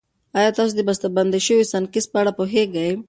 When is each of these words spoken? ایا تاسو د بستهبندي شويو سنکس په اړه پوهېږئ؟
ایا 0.37 0.51
تاسو 0.57 0.73
د 0.75 0.81
بستهبندي 0.87 1.39
شويو 1.45 1.69
سنکس 1.73 2.05
په 2.11 2.17
اړه 2.21 2.31
پوهېږئ؟ 2.39 2.89